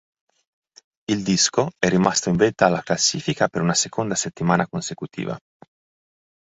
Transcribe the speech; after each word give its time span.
Il 1.11 1.21
disco 1.21 1.69
è 1.77 1.87
rimasto 1.87 2.29
in 2.29 2.35
vetta 2.35 2.65
alla 2.65 2.81
classifica 2.81 3.47
per 3.49 3.61
una 3.61 3.75
seconda 3.75 4.15
settimana 4.15 4.65
consecutiva. 4.67 5.37